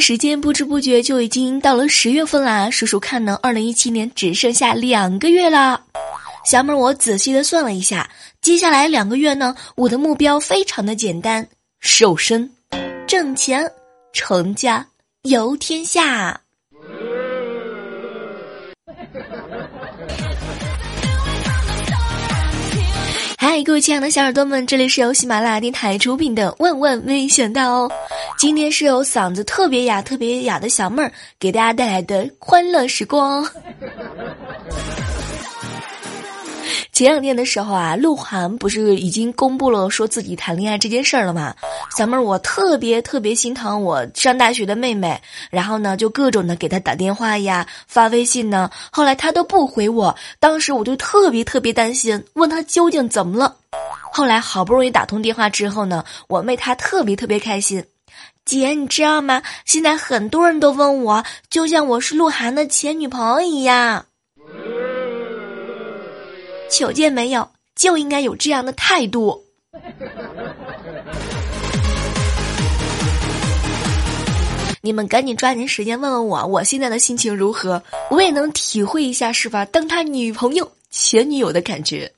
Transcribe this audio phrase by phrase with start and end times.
[0.00, 5.84] 时间不知不觉就已经到了十月份啦，数数看呢，二零一七年只剩下两个月了。
[6.44, 8.10] 小妹儿，我仔细的算了一下，
[8.40, 11.48] 接下来两个月呢，我的目标非常的简单：
[11.80, 12.50] 瘦身、
[13.06, 13.70] 挣钱、
[14.12, 14.86] 成家、
[15.22, 16.40] 游天下。
[23.48, 27.92] 嗨，各位亲爱的小耳朵们，这里是由喜马拉雅电台出品的《万万没想到》哦。
[28.36, 33.48] 今天是由嗓子特别哑、特别哑的小妹儿给大家带来的欢乐时光。
[36.96, 41.54] 前两天的时候啊，鹿晗不是已经公布了说自己谈恋爱这件事儿了吗？
[41.94, 53.56] 小妹儿，我特别特别心疼我上大学的妹妹，然后呢，就各种的给她打电话呀、发微信呢，后来她都不回我，当时我就特别特别担心，问她究竟怎么了。
[54.10, 57.84] 后来好不容易打通电话之后呢，我妹她特别特别开心，
[58.46, 59.42] 姐，你知道吗？
[59.66, 64.06] 现在很多人都问我，就像我是鹿晗的前女朋友一样。
[66.70, 69.44] 求见没有，就应该有这样的态度。
[74.82, 77.82] 你们赶紧抓紧时间问问我，我现在的心情如何？
[78.10, 79.64] 我也能体会一下，是吧？
[79.64, 82.12] 当他女朋友、前女友的感觉。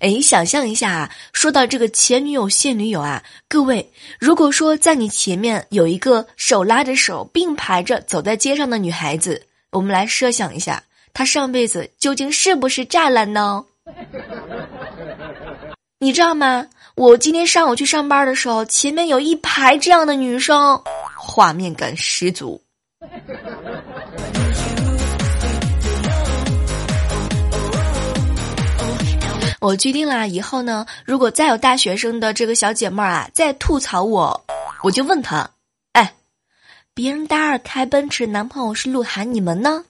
[0.00, 9.47] 哎，想象一下啊，说到这个前女友、现女友啊，各位，如果说在你前面有一个手拉着手并排着走在街上的女孩子。
[9.72, 13.62] 我们来设想一下，他上辈子究竟是不是栅栏呢？
[16.00, 16.66] 你知道吗？
[16.94, 20.82] 我今天上午去上班的时候，前面有一排这样的女生，
[21.16, 22.62] 画面感十足。
[29.60, 34.46] 我决定啦，以后呢，如果再有大学生的这个小姐妹儿啊，再吐槽我，
[34.82, 35.50] 我就问她。
[36.98, 39.84] 别人大二开奔驰，男朋友是鹿晗，你们呢？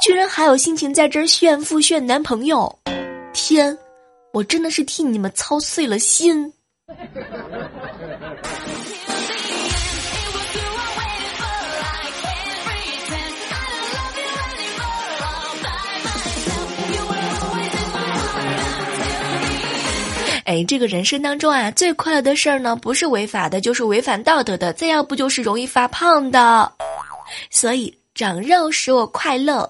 [0.00, 2.78] 居然还有心情在这儿炫富炫男朋友，
[3.34, 3.76] 天，
[4.32, 6.50] 我真的是替你们操碎了心。
[20.46, 26.72] 哎，这个人生当中啊，最快乐的事儿呢，不是违法的，就是违反道德的，再要不就是容易发胖的。
[27.50, 29.68] 所以长肉使我快乐。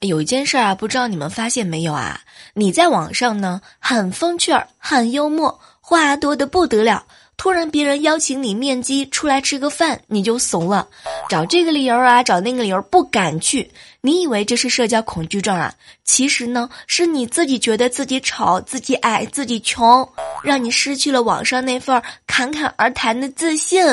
[0.00, 2.18] 有一件事啊，不知道你们发现没有啊？
[2.54, 7.04] 你在网上呢，很风趣儿，很幽默，话多的不得了。
[7.44, 10.88] 突然，别人邀请你面基出来吃个饭，你就怂了，
[11.28, 13.70] 找这个理由啊，找那个理由不敢去。
[14.00, 15.74] 你以为这是社交恐惧症啊？
[16.04, 20.08] 其实呢，是你自己觉得自己丑、自己矮、自己穷，
[20.42, 23.84] 让你失去了网上那份侃侃而谈的自信。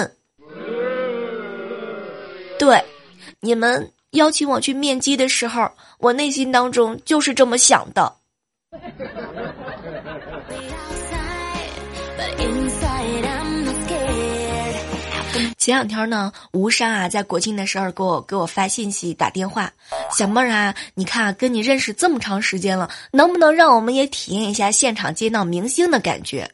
[2.57, 2.81] 对，
[3.41, 5.69] 你们邀请我去面基的时候，
[5.99, 8.15] 我内心当中就是这么想的。
[15.61, 19.71] 前两天呢，吴山啊，在国庆的时候给我给我发信息打电话，
[20.11, 26.49] 小妹儿啊，你看跟你认识这么长时间了，能不能让我们也体验一下现场见到明星的感觉？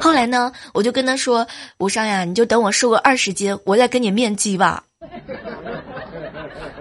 [0.00, 1.46] 后来呢，我就跟他说，
[1.76, 4.82] 吴山呀，你就等我瘦个二十斤，我再跟你面基吧。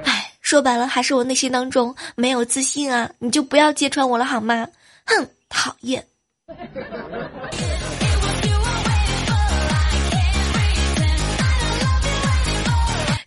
[0.05, 4.69] 哎，说白了还是我内心当中没有自信啊，你就不要揭穿我了好吗？
[5.05, 6.01] 哼，讨厌。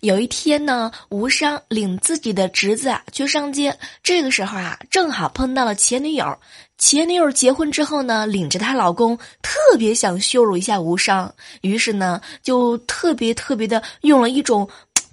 [0.03, 6.37] 有一天呢，吴商领自己的侄子啊去上街，这个时候啊，正好碰到了前女友。
[6.77, 14.69] 前女友结婚之后呢，领着她老公，特别想羞辱一下吴商，于是呢，就特别特别的用了一种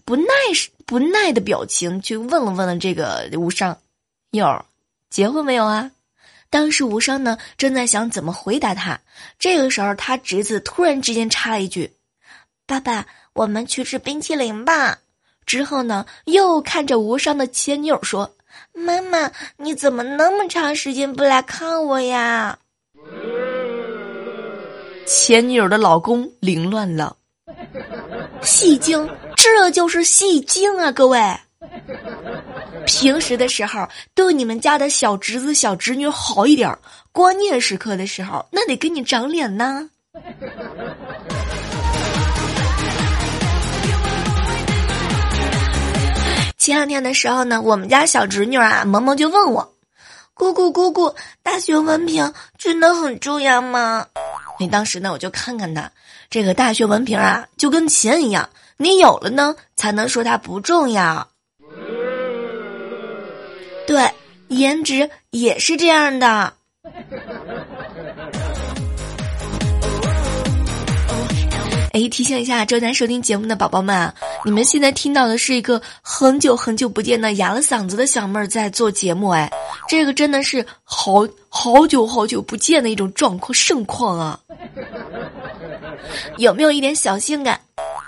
[0.05, 0.25] 不耐
[0.87, 3.77] 不耐的表情去问了问了这个吴商，
[4.31, 4.65] 友，
[5.11, 5.91] 结婚没有啊？
[6.49, 8.99] 当时无伤呢正在想怎么回答他，
[9.37, 11.93] 这个时候他侄子突然之间插了一句
[12.65, 13.05] ：“爸爸，
[13.39, 14.97] 我们去吃冰淇淋吧。”
[15.47, 18.29] 之后呢又看着无伤的前女友说
[18.75, 22.59] ：“妈妈，你怎么那么长时间不来看我呀？”
[25.07, 27.15] 前女友的老公凌乱了，
[28.41, 30.91] 戏精，这就是戏精啊！
[30.91, 31.19] 各位，
[32.85, 36.77] 平时的时候对你们家的小侄子、小侄女好一点，
[37.11, 39.89] 关键时刻的时候那得给你长脸呐。
[46.59, 49.73] 前两天的时候呢，我们家小侄女啊，萌萌就问我
[50.35, 54.05] ：“姑姑姑姑，大学文凭真的很重要吗？”
[54.59, 55.89] 你当时呢，我就看看他
[56.29, 61.29] 这个大学文凭啊，就跟钱一样，你有了呢，才能说它不重要。
[63.87, 64.13] 对，
[64.49, 66.53] 颜值也是这样的。
[71.91, 74.13] 哎，提醒一下正在收听节目的宝宝们，
[74.45, 79.29] 你们现在听到的是一个很久很久不见的哑了嗓子的小妹儿在做节目。
[79.29, 79.51] 哎，
[79.87, 84.39] 这个真的是好好久好久不见的一种状况盛况啊！
[86.37, 87.59] 有没有一点小性感？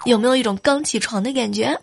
[0.05, 1.75] 有没有一种刚起床的感觉？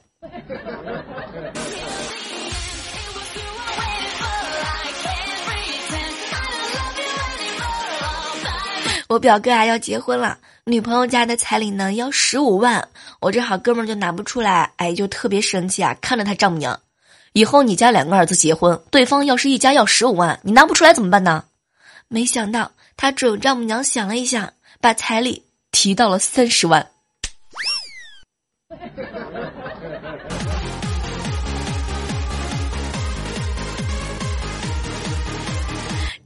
[9.09, 10.39] 我表哥啊要结婚了，
[10.69, 12.87] 女朋友家的彩礼呢要十五万，
[13.21, 15.97] 我这好哥们儿就拿不出来，哎，就特别生气啊！
[16.03, 16.79] 看着他丈母娘，
[17.33, 21.43] 以后你家两个儿子结婚，对方要是一家要十五万，你拿不出来怎么办呢？
[22.09, 25.43] 没想到他准丈母娘想了一下，把彩礼
[25.73, 26.87] 提到了三十万。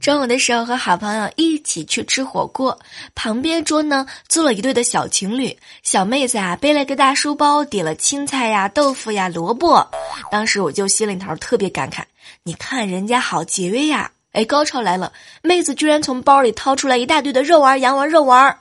[0.03, 2.77] 中午的时候和好朋友一起去吃火锅，
[3.15, 9.89] 旁边桌呢坐了一对的小情侣，小妹子啊背了个大书包，点了青菜呀、豆腐呀、萝卜。
[10.29, 12.03] 当时我就心里头特别感慨，
[12.43, 14.11] 你看人家好节约呀！
[14.33, 18.57] 哎，高潮来了，妹子居然从包里掏出来一大堆的肉丸、羊丸、肉丸，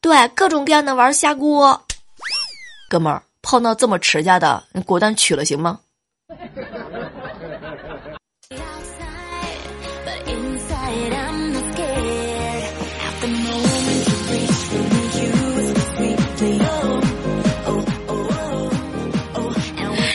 [0.00, 1.80] 对，各种各样的丸下锅。
[2.88, 5.78] 哥们儿碰到这么持家的，你果断娶了行吗？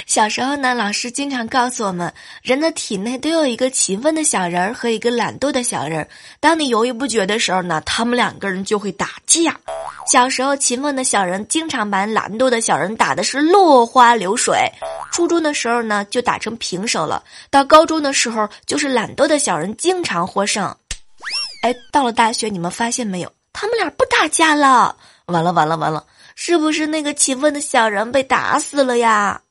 [0.07, 2.11] 小时候呢，老师经常告诉我们，
[2.41, 6.07] 人的体内都有一个勤奋的小人儿和一个懒惰的小人儿。
[6.39, 9.53] 当你犹豫不决的时候呢，他们两个人就会打架。
[10.09, 14.57] 小时候，勤奋的小人经常把懒惰的小人打的是落花流水。
[15.11, 17.21] 初中的时候呢，就打成平手了。
[17.49, 20.73] 到高中的时候，就是懒惰的小人经常获胜。
[21.63, 23.29] 哎，到了大学，你们发现没有？
[23.51, 24.95] 他们俩不打架了。
[25.25, 29.41] 完了完了完了，是不是那个勤奋的小人被打死了呀？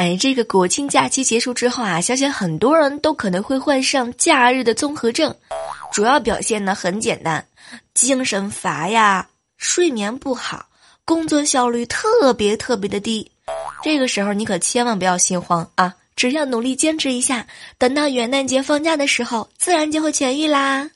[0.00, 5.36] 哎，这个国庆假期结束之后啊，相信很多人都可能会患上假日的综合症，
[5.92, 7.44] 主要表现呢很简单，
[7.92, 9.28] 精神乏呀，
[9.58, 10.64] 睡眠不好。
[11.04, 13.30] 工作效率特别特别的低，
[13.82, 15.94] 这个时候你可千万不要心慌啊！
[16.16, 20.90] 只要努力坚持一下，等到元旦节放假的时候，自然就会痊愈啦。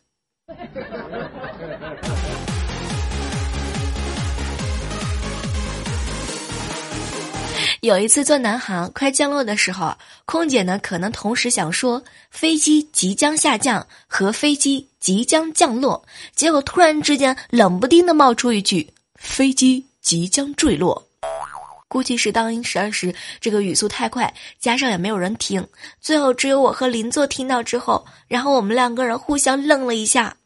[7.84, 16.02] 有一次坐南航快降落的时候，空姐呢可能同时想说飞机即将下降和飞机即将降落，
[16.34, 19.84] 结果突然之间冷不丁的冒出一句飞机。
[20.00, 21.02] 即将坠落，
[21.88, 25.66] 估计是当时时这个语速太快，加上也没有人听，
[25.98, 30.36] 最后只有我和邻座听到之后，然后我们两个人互相愣了一下。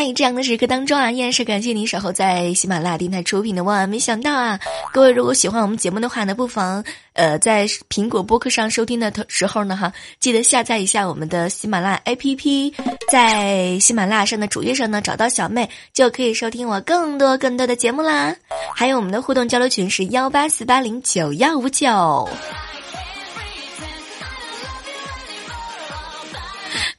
[0.00, 4.58] 在这样的时刻当中啊，依然是感谢您守候在喜马拉雅电台出品的《万万没想到》啊！
[4.94, 12.72] 各位如果喜欢我们节目的话呢，不妨呃在苹果播客上收听的时候呢，哈，记得下载一下我们的喜马拉雅 APP，
[13.12, 18.34] 在喜马拉雅上的主页上呢找到小妹，就可以收听我更多更多的节目啦。
[18.74, 22.26] 还有我们的互动交流群是幺八四八零九幺五九。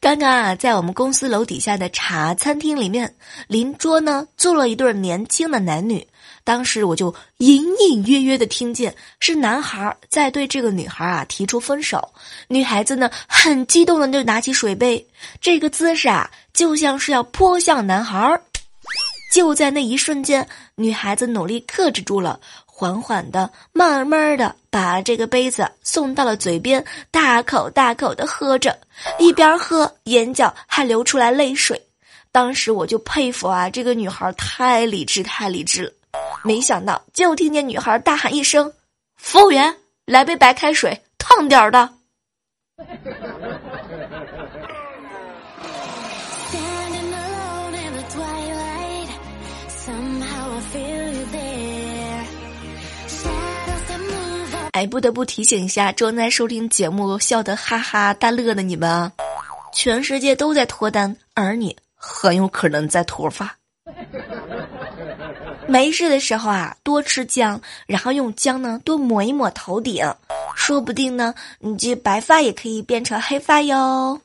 [0.01, 3.15] 刚刚啊，在我们公司楼底下的茶餐厅里面，
[3.47, 6.05] 邻桌呢坐了一对年轻的男女。
[6.43, 12.13] 当时我就隐隐约约的听见是男孩在对这个女孩啊提出分手，
[12.47, 15.07] 女孩子呢很激动的就拿起水杯，
[15.39, 18.41] 这个姿势啊就像是要泼向男孩。
[19.31, 20.45] 就在那一瞬间，
[20.75, 28.77] 女孩子努力克制住了，缓缓的、慢慢的把这个杯子送到了嘴边，大口大口的喝着，
[29.17, 31.81] 一边喝眼角还流出来泪水。
[32.33, 35.91] 当时我就佩服啊，这个女孩太理智，太理智了。
[36.43, 38.73] 没想到，就听见女孩大喊一声
[39.15, 41.89] ：“服务员，来杯白开水，烫点儿的。”
[54.71, 59.11] 哎，不得不提醒一下正在收听节目、笑得哈哈大乐的你们啊，
[59.73, 63.57] 全世界都在脱单，而你很有可能在脱发。
[65.67, 70.05] 没事的时候啊，多吃姜，然后用姜呢多抹一抹头顶，
[70.55, 74.21] 说不定呢，你这白发也可以变成黑发哟。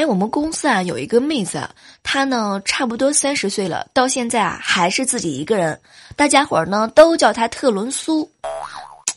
[0.00, 1.68] 哎，我们公司啊有一个妹子，
[2.02, 5.78] 她呢差不多三十岁了，到现在啊还是自己一个人，
[6.16, 8.32] 大家伙儿呢都叫她特伦苏。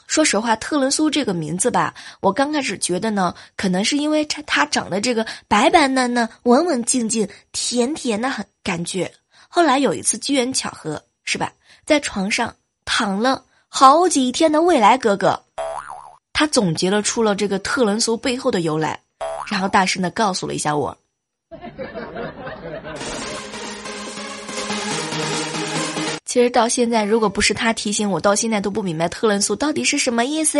[0.07, 9.09] 说实话，特伦苏这个名字吧，我刚开始觉得呢，可能是因为她她长得这个白白嫩嫩、文文静静、甜甜的很感觉。
[9.47, 11.53] 后来有一次机缘巧合，是吧，
[11.85, 15.41] 在床上躺了好几天的未来哥哥，
[16.33, 18.99] 他总结了出了这个特伦苏背后的由来，
[19.49, 20.97] 然后大声的告诉了一下我。
[26.25, 30.59] 其实到现在，如果不是他提醒我，到现在都不明白特仑苏到底是什么意思。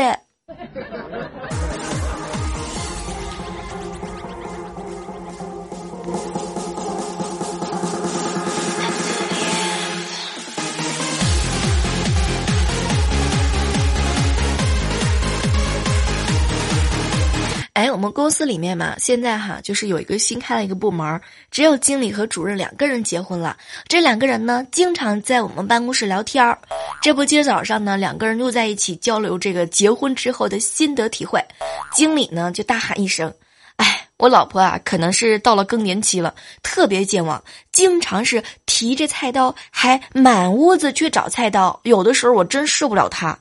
[17.74, 23.58] 哎，我们公司里面嘛，现在哈就是有一个新开了一个部门，只有经理和主任两个人结婚了。
[23.88, 26.60] 这两个人呢，经常在我们办公室聊天儿。
[27.02, 31.44] 这不，今早上呢，两个人又在一起交流这个结婚之后的心得体会。
[31.92, 33.34] 经理呢就大喊一声
[33.78, 41.80] ：“哎，我老婆啊，可能是到了更年期了，特别健忘，经常是提着菜刀，还满屋子去找菜刀。
[41.82, 43.36] 有的时候我真受不了她。”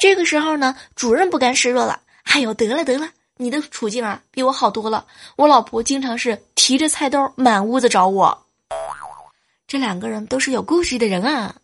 [0.00, 3.08] 这个时候呢，主任不甘示弱了：“哎呦，得了得了。”
[3.38, 5.06] 你的处境啊，比我好多了。
[5.36, 8.46] 我老婆经常是提着菜刀满屋子找我。
[9.66, 11.54] 这两个人都是有故事的人啊。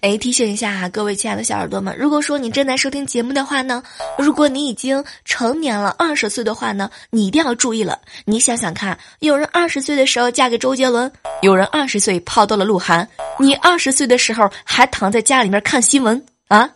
[0.00, 3.82] 哎，提醒一下哈各位亲爱的小耳朵们，如果说你正在收听节目的话呢，
[4.16, 8.00] 如果你已经成年了二十岁的话呢，你一定要注意了。
[8.24, 11.10] 你想想看，有人二十岁的时候嫁给周杰伦，
[11.42, 13.06] 有人二十岁泡到了鹿晗，
[13.38, 16.70] 你二十岁的时候还躺在家里面看新闻啊？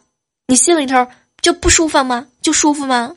[0.46, 1.06] 你心里头
[1.40, 2.26] 就不舒服吗？
[2.42, 3.14] 就舒服吗？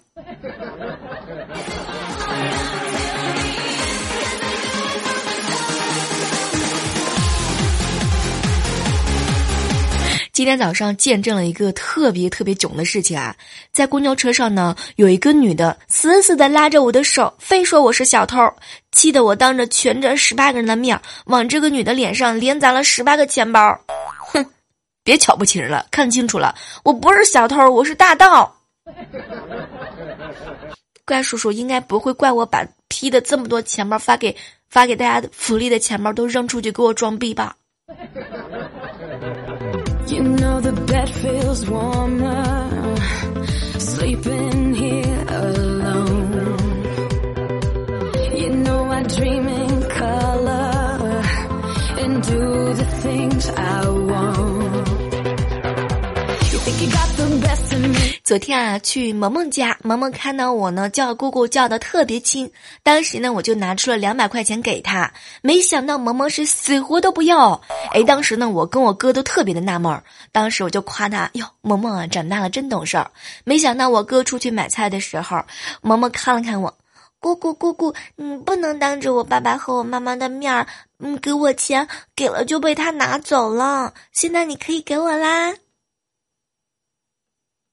[10.37, 13.35] 今天早上见证了一个特别特别囧的事情啊，
[13.73, 18.37] 在公交车上呢，有一个女的死死的拉着我的手，非说我是小偷，
[18.91, 23.59] 气得我当着全车十八个人的面，往这个女的脸上连砸了十八个钱包。
[24.31, 24.45] 哼，
[25.03, 26.53] 别瞧不起人了，看清楚了，
[26.83, 28.55] 我不是小偷，我是大盗。
[31.03, 34.37] 怪叔叔应该不会怪我把批的这么多钱包发给
[34.69, 37.55] 发给大家的福利的钱包都扔出去给我装逼吧。
[40.16, 42.96] You know the bed feels warmer
[43.78, 46.32] sleeping here alone.
[48.36, 51.22] You know I dream in color
[52.02, 54.88] and do the things I want.
[56.52, 58.18] You think you got the best of me.
[58.24, 62.51] 昨天啊，去萌萌家， 萌萌看到我呢，叫姑姑叫的特别亲。
[62.83, 67.61] 当时呢，我就拿出了两百块钱给他，没想到萌萌是死活都不要。
[67.93, 70.03] 哎，当时呢，我跟我哥都特别的纳闷。
[70.33, 73.11] 当时我就夸他哟，萌萌啊，长大了真懂事儿。
[73.45, 75.45] 没想到我哥出去买菜的时候，
[75.81, 76.77] 萌萌看了看我，
[77.21, 80.67] 姑姑姑姑，你不能当着我爸爸和我妈妈的面儿，
[80.99, 83.93] 嗯，给我钱，给了就被他拿走了。
[84.11, 85.53] 现在你可以给我啦。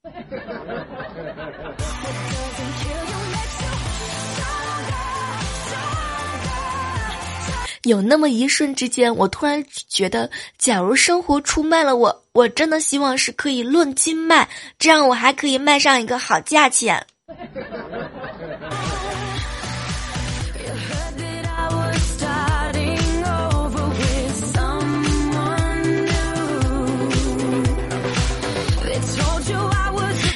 [7.85, 17.07] 有那么一瞬之间，我突然觉得，假如生活出卖了我，我真的希望是可以论斤卖，这样我还可以卖上一个好价钱。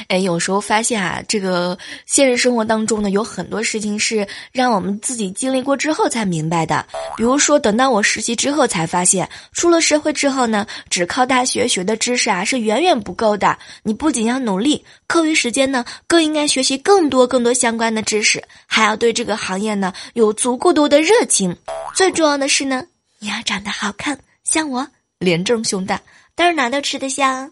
[0.09, 6.83] 哎，有时候发现啊，这个现实生活当中呢，有很多事情是让我们自己经历过之后才明白的。
[7.15, 13.55] 比如说，等到我实习之后才发现，出了社会之后呢，只靠大学学的知识啊是远远不够的。
[13.83, 21.55] 你不仅要努力，课余时间呢，更应该学习更多更多相关的知识，还要对这个行业呢有足够多的热情。
[21.93, 22.83] 最重要的是呢，
[23.19, 24.87] 你要长得好看，像我，
[25.19, 26.01] 脸正胸大，
[26.35, 27.51] 到哪都吃得香。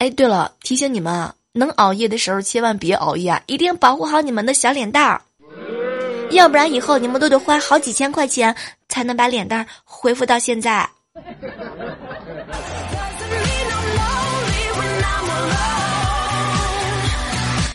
[0.00, 5.20] 哎，对了，提醒你们啊，能熬夜的时候千万别熬夜啊，一定保护好你们的小脸蛋儿，
[6.30, 8.56] 要不然以后你们都得花好几千块钱
[8.88, 10.88] 才能把脸蛋儿恢复到现在。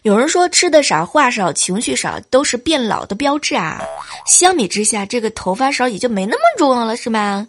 [0.02, 3.80] 有人说吃的少、话少、情绪少都是变老的标志啊，
[4.26, 7.48] 相比之下，这个头发少也就没那么重要了，是吗？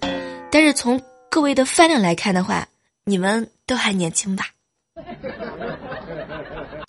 [0.50, 2.68] 但是从各位的饭量来看的话，
[3.04, 4.44] 你们都还年轻吧？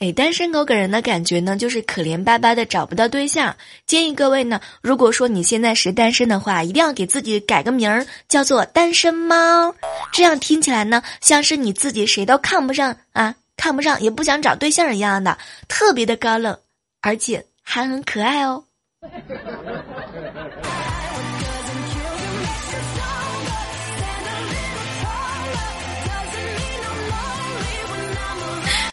[0.00, 3.54] 哎，单身狗给人的感觉呢，就是可怜巴巴的找不到对象。
[3.86, 9.74] 建议各位呢，如果说你现在是单身的话，一定要给自己改个名儿，叫做单身猫。
[10.12, 13.34] 这样听起来呢，像是你自己谁都看不上啊。
[13.60, 15.36] 看不上也不想找对象一样的，
[15.68, 16.58] 特别的高冷，
[17.02, 18.64] 而且还很可爱哦。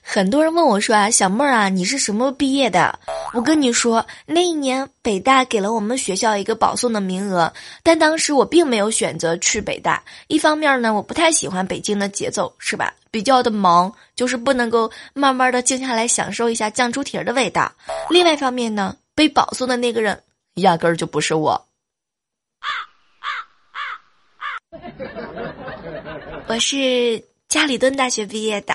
[0.10, 2.98] 很多人问我说啊，小妹儿啊，你是什么毕业的？
[3.34, 7.52] 我跟你说，那一年北大给了我们学校一个保送的名额，
[7.84, 10.02] 但当时我并没有选择去北大。
[10.28, 12.94] 一方面呢，我不太喜欢北京的节奏，是吧？
[13.12, 17.70] 比较的忙，就是不能够慢慢的静下来享受一下酱猪蹄儿的味道。
[18.10, 21.68] 另外一方面呢，被保送的那个人压根儿就不是我。
[26.48, 28.74] 我是家里蹲大学毕业的。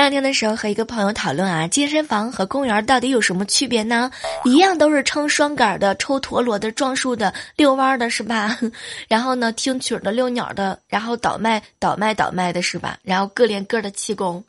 [0.00, 4.10] 前两天的时候和一个朋友讨论啊，健身房和公园到底有什么区别呢？
[4.44, 8.56] 一样都是撑双杆的、抽陀螺的、撞树的、遛弯的，是吧？
[9.08, 12.96] 然后呢，听曲的、遛鸟的，然后倒卖、倒卖、倒卖的是吧？
[13.02, 14.42] 然后各练各的气功。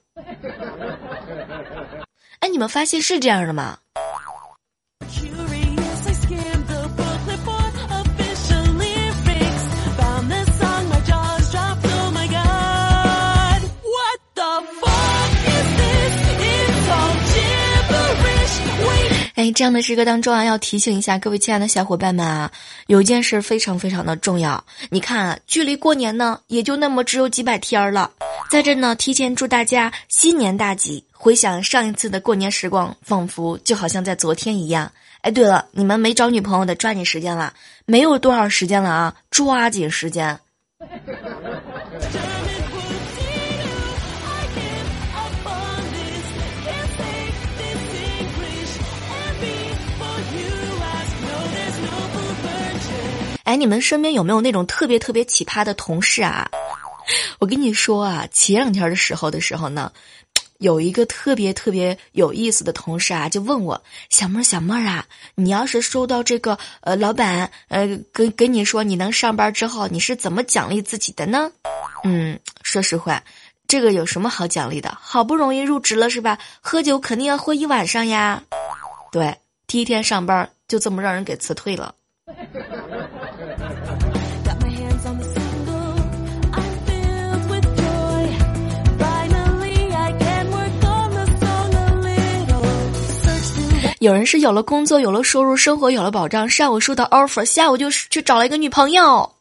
[2.40, 3.78] 哎，你们发现是这样的吗？
[19.42, 22.52] 哎，这样的时刻当中啊，要提醒一下各位亲爱的小伙伴们啊，
[22.86, 24.64] 有一件事非常非常的重要。
[24.92, 28.12] 你看，啊距离过年呢，也就那么只有几百天了。
[28.52, 31.04] 在这呢，提前祝大家新年大吉。
[31.12, 34.92] 回想上一次的过年时光，仿佛就好像在昨天一样。
[35.22, 37.52] 哎，对了，你们没找女朋友的，抓紧时间了，
[37.88, 40.40] 没有多少时间了啊，抓紧时间。
[53.44, 56.50] 哎，你们身边有没有那种特别特别奇葩的同事啊？
[57.40, 59.92] 我跟你说啊，前两天的时候的时候呢，
[60.60, 71.52] 有一个特别特别有意思的同事啊，就问我小妹儿小妹儿啊，你要是收到这个呃老板呃跟跟你说你能上班之后，你是怎么奖励自己的呢？
[72.04, 73.24] 嗯，说实话，
[73.68, 74.96] 这个有什么好奖励的？
[75.02, 76.38] 好不容易入职了是吧？
[76.62, 78.44] 喝酒肯定要喝一晚上呀。
[79.12, 81.96] 对，第一天上班就这么让人给辞退了。
[94.02, 99.32] 有人是有了工作，有了收入，生活有了保障，上午收到 offer，下午就去找了一个女朋友。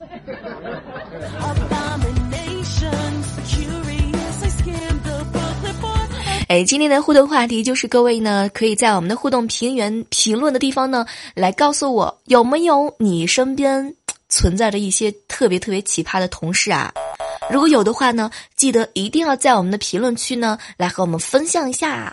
[6.49, 13.95] 哎，今天的互动话题就是各位呢，可以在我们的互动评论评论的地方呢，来告诉我有没有你身边
[14.29, 16.93] 存在着一些特别特别奇葩的同事啊？
[17.51, 22.13] 如果有的话呢，记得一定要在我们的评论区呢，来和我们分享一下。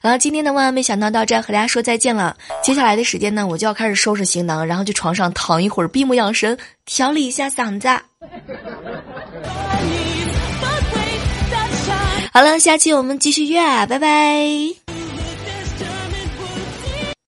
[0.00, 2.36] 然后今天的万万没想到到这和大家说再见了。
[2.62, 7.88] 接下来的时间呢，我就要开始收拾行囊，然后去床上躺一会儿，闭目养神，调理一下嗓子。
[12.32, 14.79] 好了，下期我们继续约，拜拜。